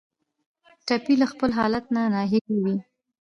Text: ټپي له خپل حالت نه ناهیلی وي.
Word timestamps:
ټپي 0.87 1.13
له 1.21 1.25
خپل 1.31 1.49
حالت 1.57 1.85
نه 1.95 2.01
ناهیلی 2.13 2.57
وي. 2.63 2.77